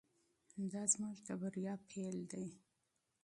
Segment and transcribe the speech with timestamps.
[0.71, 2.47] دا زموږ د بریا پیل دی.